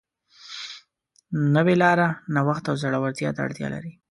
[1.55, 3.91] نوې لاره نوښت او زړهورتیا ته اړتیا لري.